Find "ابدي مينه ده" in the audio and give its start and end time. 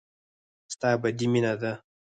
0.95-1.71